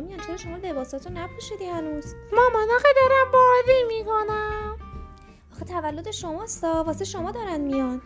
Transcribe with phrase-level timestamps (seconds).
[0.00, 4.76] مهمونا میان چرا شما لباساتو نپوشیدی هنوز؟ مامان آخه دارم بازی می‌کنم.
[5.52, 8.02] آخه تولد شماستا واسه شما دارن میان.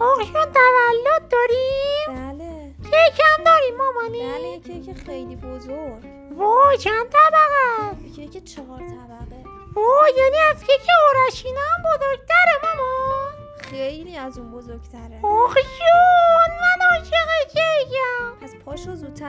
[0.00, 2.08] آقایون تولد داریم.
[2.08, 2.74] بله.
[2.82, 4.22] کیکم داریم مامانی.
[4.22, 6.04] بله کیک خیلی بزرگ.
[6.36, 9.44] وای چند طبقه است؟ یه کیک چهار طبقه.
[9.76, 13.32] وای یعنی از کیک اورشینا هم بزرگتره مامان.
[13.60, 15.20] خیلی از اون بزرگتره.
[15.22, 16.52] آخ جون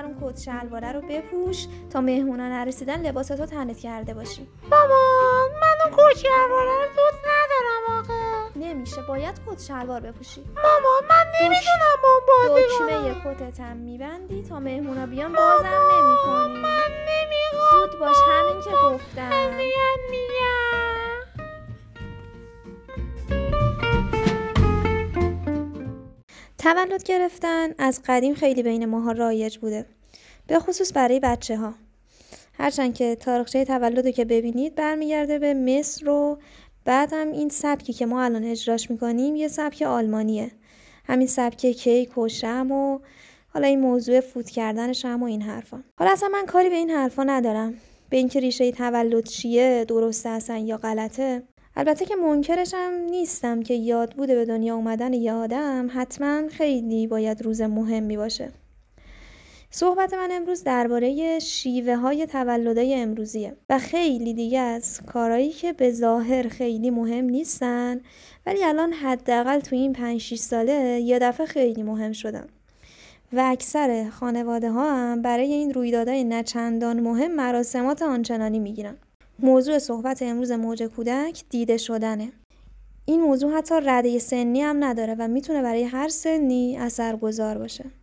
[0.03, 4.47] زودتر اون کت شلواره رو بپوش تا مهمونا نرسیدن لباساتو تنت کرده باشی.
[4.71, 10.41] مامان من اون کوچه رو دوست ندارم آخه نمیشه باید کت شلوار بپوشی.
[10.55, 16.61] مامان من نمی‌دونم اون بازی دکمه هم میبندی تا مهمونا بیان بازم نمی‌کنی.
[16.61, 17.89] من نمی‌خوام.
[17.89, 19.53] زود باش همین که گفتم.
[26.57, 29.85] تولد گرفتن از قدیم خیلی بین ماها رایج بوده.
[30.53, 31.73] به خصوص برای بچه ها
[32.53, 36.37] هرچند که تاریخچه تولد رو که ببینید برمیگرده به مصر و
[36.85, 40.51] بعد هم این سبکی که ما الان اجراش می‌کنیم یه سبک آلمانیه.
[41.05, 42.99] همین سبک کیک و شم و
[43.47, 45.83] حالا این موضوع فوت کردن شم و این حرفا.
[45.99, 47.73] حالا اصلا من کاری به این حرفا ندارم.
[48.09, 51.43] به اینکه ریشه تولد چیه درسته اصلا یا غلطه.
[51.75, 57.41] البته که منکرشم نیستم که یاد بوده به دنیا اومدن یه آدم حتما خیلی باید
[57.41, 58.62] روز مهمی باشه.
[59.75, 65.91] صحبت من امروز درباره شیوه های تولدهای امروزیه و خیلی دیگه از کارهایی که به
[65.91, 68.01] ظاهر خیلی مهم نیستن
[68.45, 72.47] ولی الان حداقل تو این 5 6 ساله یه دفعه خیلی مهم شدن
[73.33, 78.95] و اکثر خانواده ها هم برای این رویدادهای نچندان مهم مراسمات آنچنانی می‌گیرن.
[79.39, 82.31] موضوع صحبت امروز موج کودک دیده شدنه.
[83.05, 88.02] این موضوع حتی رده سنی هم نداره و می‌تونه برای هر سنی اثرگذار باشه.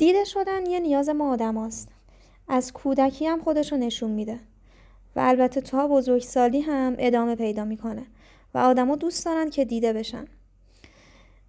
[0.00, 1.88] دیده شدن یه نیاز ما آدم است.
[2.48, 4.38] از کودکی هم خودشو نشون میده.
[5.16, 8.06] و البته تا بزرگسالی هم ادامه پیدا می‌کنه.
[8.54, 10.24] و آدما دوست دارن که دیده بشن.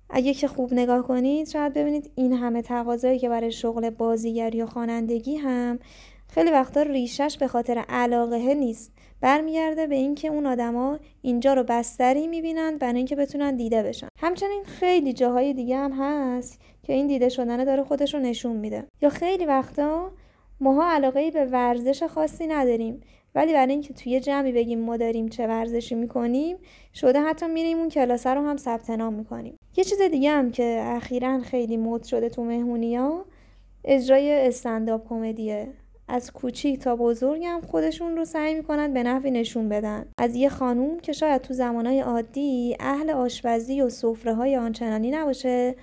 [0.09, 4.66] اگه که خوب نگاه کنید شاید ببینید این همه تقاضایی که برای شغل بازیگری و
[4.66, 5.79] خوانندگی هم
[6.28, 8.91] خیلی وقتا ریشش به خاطر علاقه نیست.
[9.22, 14.08] برمیگرده به اینکه اون آدما اینجا رو بستری می‌بینند برای اینکه بتونن دیده بشن.
[14.20, 18.88] همچنین خیلی جاهای دیگه هم هست که این دیده شدن داره خودش رو نشون میده.
[19.02, 20.12] یا خیلی وقتا
[20.59, 23.02] ماها علاقه به ورزش خاصی نداریم
[23.36, 26.58] ولی برای اینکه توی جمعی بگیم ما داریم چه ورزشی می‌کنیم
[26.94, 29.58] شده حتی میریم اون کلاسه رو هم ثبت نام می‌کنیم.
[29.78, 33.26] یه چیز دیگه هم که اخیرا خیلی مد شده تو مهمونیا
[33.84, 35.68] اجرای استنداپ کمدیه.
[36.11, 40.05] از کوچیک تا بزرگ هم خودشون رو سعی می‌کنن به نحوی نشون بدن.
[40.17, 45.75] از یه خانوم که شاید تو زمانهای عادی اهل آشپزی و سفره های آنچنانی نباشه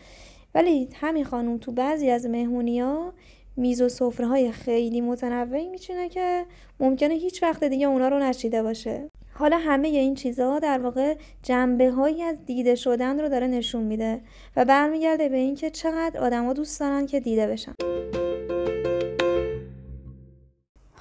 [0.55, 3.13] ولی همین خانوم تو بعضی از مهمونیا
[3.57, 6.45] میز و سفره های خیلی متنوعی میچینه که
[6.81, 9.11] ممکنه هیچ وقت دیگه اونا رو نشیده باشه.
[9.33, 14.21] حالا همه این چیزها در واقع جنبه هایی از دیده شدن رو داره نشون میده
[14.57, 17.75] و برمیگرده به اینکه چقدر آدما دوست دارن که دیده بشن.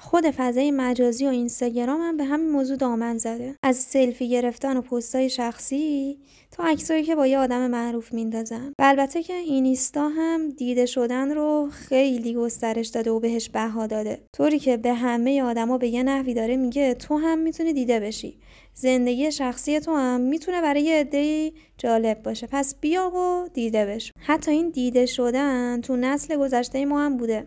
[0.00, 3.54] خود فضای مجازی و اینستاگرام هم به همین موضوع دامن زده.
[3.62, 6.18] از سلفی گرفتن و پستای شخصی
[6.50, 8.72] تا عکسایی که با یه آدم معروف میندازن.
[8.78, 14.20] و البته که اینستا هم دیده شدن رو خیلی گسترش داده و بهش بها داده.
[14.36, 18.38] طوری که به همه آدما به یه نحوی داره میگه تو هم می‌تونی دیده بشی.
[18.74, 22.46] زندگی شخصی تو هم می‌تونه برای یه جالب باشه.
[22.50, 27.46] پس بیا و دیده بش حتی این دیده شدن تو نسل گذشته ما هم بوده.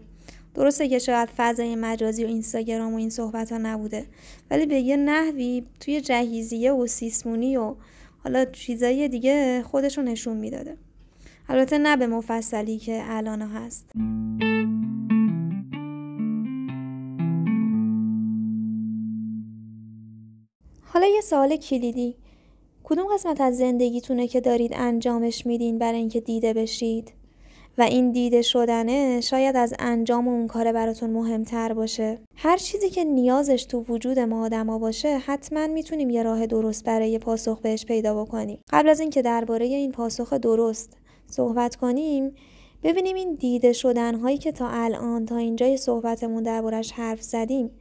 [0.54, 4.06] درسته که شاید فضای مجازی و اینستاگرام و این صحبت ها نبوده
[4.52, 7.76] ولی به یه نحوی توی جهیزیه و سیسمونی و
[8.24, 10.78] حالا چیزای دیگه خودشو نشون می‌داده.
[11.50, 13.92] البته نه به مفصلی که الان هست.
[20.82, 22.16] حالا یه سوال کلیدی.
[22.84, 27.21] کدوم قسمت از زندگیتونه که دارید انجامش میدین برای اینکه دیده بشید؟
[27.78, 32.20] و این دیده شدنه شاید از انجام اون کار براتون مهمتر باشه.
[32.36, 37.18] هر چیزی که نیازش تو وجود ما آدما باشه حتما می‌تونیم یه راه درست برای
[37.20, 38.60] پاسخ بهش پیدا بکنیم.
[38.70, 40.98] قبل از اینکه درباره این پاسخ درست
[41.28, 42.36] صحبت کنیم
[42.84, 47.72] ببینیم این دیده شدن هایی که تا الان تا اینجای صحبتمون دربارش حرف زدیم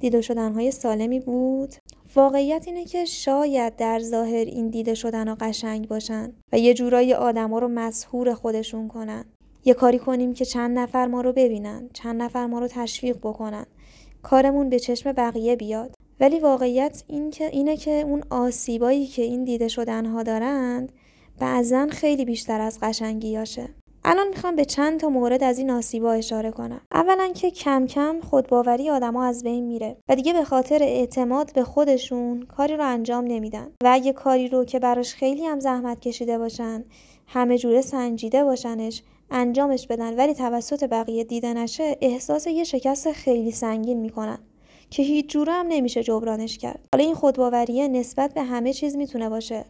[0.00, 1.74] دیده شدن های سالمی بود؟
[2.18, 7.14] واقعیت اینه که شاید در ظاهر این دیده شدن ها قشنگ باشن و یه جورایی
[7.14, 9.24] آدما رو مسهور خودشون کنن.
[9.64, 13.66] یه کاری کنیم که چند نفر ما رو ببینن چند نفر ما رو تشویق بکنن.
[14.22, 15.94] کارمون به چشم بقیه بیاد.
[16.20, 20.92] ولی واقعیت این که اینه که اون آسیبایی که این دیده شدن ها دارند
[21.38, 23.68] بعضا خیلی بیشتر از قشنگیاشه
[24.04, 26.80] الان می‌خوام به چند تا مورد از این آسیبا اشاره کنم.
[26.92, 31.64] اولا که کم کم خودباوری آدما از بین میره و دیگه به خاطر اعتماد به
[31.64, 33.66] خودشون کاری رو انجام نمیدن.
[33.84, 36.84] و اگه کاری رو که براش خیلی هم زحمت کشیده باشن
[37.26, 43.50] همه جوره سنجیده باشنش انجامش بدن ولی توسط بقیه دیده نشه احساس یه شکست خیلی
[43.50, 44.38] سنگین می‌کنن
[44.90, 46.88] که هیچ جوره هم نمیشه جبرانش کرد.
[46.94, 49.64] حالا این خودباوریه نسبت به همه چیز می‌تونه باشه.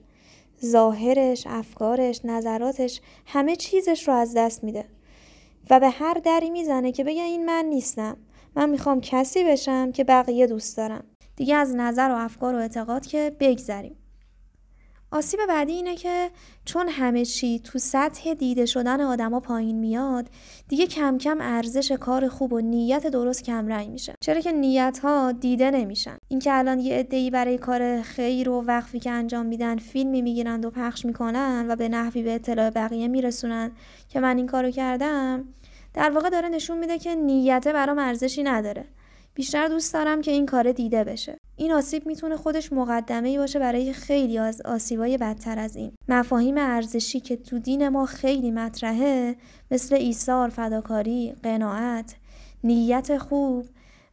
[0.64, 4.84] ظاهرش، افکارش، نظراتش همه چیزش رو از دست میده
[5.70, 8.16] و به هر دری می‌زنه که بگه این من نیستم.
[8.56, 11.04] من می‌خوام کسی بشم که بقیه دوست دارم.
[11.36, 13.97] دیگه از نظر و افکار و اعتقاد که بگذریم.
[15.10, 16.30] آسیب بعدی اینه که
[16.64, 20.26] چون همه چی تو سطح دیده شدن آدما پایین میاد
[20.68, 24.14] دیگه کم کم ارزش کار خوب و نیت درست کم رنگ میشه.
[24.20, 26.16] چرا که نیت ها دیده نمیشن.
[26.28, 30.70] اینکه الان یه عده‌ای برای کار خیر و وقفی که انجام میدن فیلمی می‌گیرند و
[30.70, 33.72] پخش می‌کنن و به نحوی به اطلاع بقیه میرسونن
[34.08, 35.44] که من این کارو کردم
[35.94, 38.84] در واقع داره نشون میده که نیت برام ارزشی نداره.
[39.34, 41.37] بیشتر دوست دارم که این کار دیده بشه.
[41.58, 45.92] این آسیب می‌تونه خودش مقدمه باشه برای خیلی از آسیبای بدتر از این.
[46.08, 49.36] مفاهیم ارزشی که تو دین ما خیلی مطرحه
[49.70, 52.16] مثل ایثار فداکاری قناعت
[52.64, 53.66] نیت خوب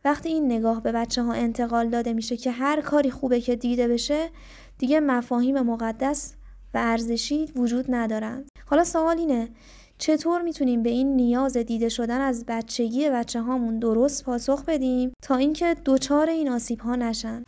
[0.05, 3.87] وقتی این نگاه به بچه ها انتقال داده میشه که هر کاری خوبه که دیده
[3.87, 4.29] بشه
[4.77, 6.33] دیگه مفاهیم مقدس
[6.73, 8.43] و ارزشی وجود ندارن.
[8.65, 9.49] حالا سوال اینه
[9.97, 15.35] چطور می‌تونیم به این نیاز دیده شدن از بچگی بچه هامون درست پاسخ بدیم تا
[15.35, 17.43] اینکه دچار این آسیب ها نشن؟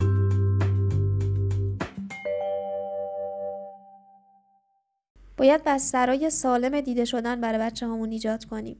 [5.36, 8.76] باید بسترای سالم دیده شدن برای بچه هامون ایجاد کنیم.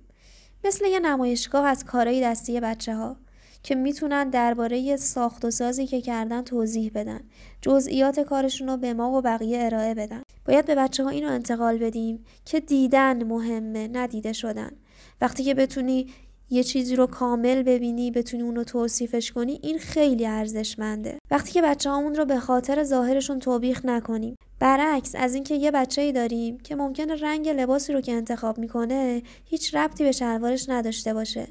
[0.65, 3.17] مثل یه نمایشگاه از کارهای دستی بچه ها
[3.63, 7.21] که می‌تونن درباره ساخت و سازی که کردن توضیح بدن
[7.61, 10.23] جزئیات کارشون رو به ما و بقیه ارائه بدن.
[10.49, 14.71] باید به بچه ها اینو انتقال بدیم که دیدن مهمه ندیده شدن.
[15.21, 16.07] وقتی که بتونی
[16.51, 21.19] یه چیزی رو کامل ببینی بتونی اونو توصیفش کنی این خیلی ارزشمنده.
[21.31, 24.35] وقتی که بچه همون رو به خاطر ظاهرشون توبیخ نکنیم.
[24.61, 29.23] برعکس از اینکه یه بچه ای داریم که ممکنه رنگ لباسی رو که انتخاب می‌کنه
[29.45, 31.47] هیچ ربطی به شلوارش نداشته باشه.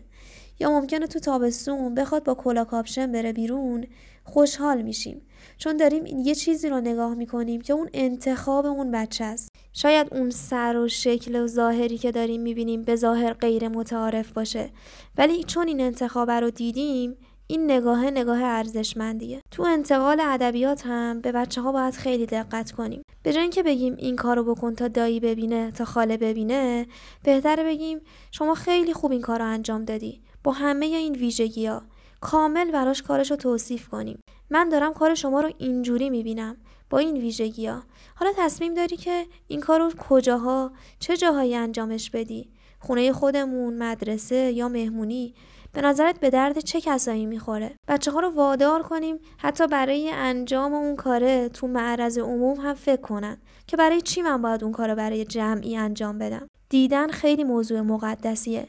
[0.59, 3.85] یا ممکنه تو تابستون بخواد با کلا کاپشن بره بیرون
[4.23, 5.21] خوشحال میشیم.
[5.57, 9.49] چون داریم یه چیزی رو نگاه می‌کنیم که اون انتخاب اون بچه است.
[9.73, 14.69] شاید اون سر و شکل و ظاهری که داریم می‌بینیم به ظاهر غیر متعارف باشه.
[15.17, 17.17] ولی چون این انتخاب رو دیدیم
[17.47, 19.41] این نگاه نگاه ارزشمندیه.
[19.51, 23.01] تو انتقال ادبیات هم به بچه ها باید خیلی دقت کنیم.
[23.23, 26.87] به جای اینکه بگیم این کارو بکن تا دایی ببینه تا خاله ببینه
[27.23, 27.99] بهتره بگیم
[28.31, 30.21] شما خیلی خوب این کارو انجام دادی.
[30.43, 31.81] با همه این ویژگی ها
[32.21, 34.19] کامل براش کارش رو توصیف کنیم.
[34.49, 36.57] من دارم کار شما رو اینجوری می‌بینم
[36.89, 37.83] با این ویژگی ها
[38.15, 42.49] حالا تصمیم داری که این کار رو کجاها چه جاهایی انجامش بدی؟
[42.79, 45.33] خونه خودمون مدرسه یا مهمونی؟
[45.73, 50.73] به نظرت به درد چه کسایی می‌خوره؟ بچه ها رو وادار کنیم حتی برای انجام
[50.73, 54.95] اون کاره تو معرض عموم هم فکر کنن که برای چی من باید اون کار
[54.95, 58.67] برای جمعی انجام بدم؟ دیدن خیلی موضوع مقدسیه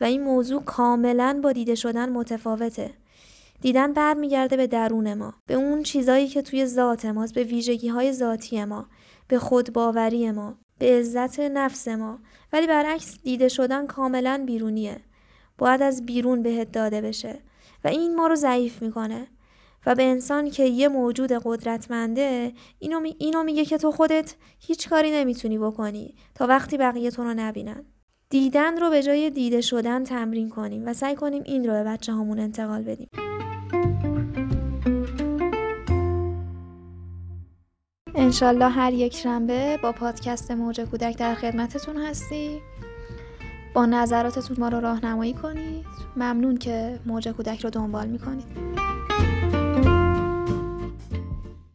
[0.00, 2.90] و این موضوع کاملا با دیده شدن متفاوته.
[3.62, 8.12] دیدن برمیگرده به درون ما به اون چیزایی که توی ذات ماست به ویژگی های
[8.12, 8.88] ذاتی ما
[9.28, 12.18] به خودباوری ما به عزت نفس ما.
[12.52, 15.00] ولی برعکس دیده شدن کاملا بیرونیه.
[15.58, 17.38] باید از بیرون بهت داده بشه
[17.84, 19.26] و این ما رو ضعیف می‌کنه.
[19.86, 24.88] و به انسان که یه موجود قدرتمنده اینو, می، اینو میگه که تو خودت هیچ
[24.88, 27.84] کاری نمی‌تونی بکنی تا وقتی بقیه تو رو نبینن.
[28.32, 32.12] دیدن رو به جای دیده شدن تمرین کنیم و سعی کنیم این رو به بچه
[32.12, 33.08] همون انتقال بدیم.
[38.14, 42.60] انشالله هر یک شنبه با پادکست موج کودک در خدمتتون هستی.
[43.74, 45.86] با نظراتتون ما رو راهنمایی کنید.
[46.16, 48.71] ممنون که موج کودک رو دنبال می‌کنید.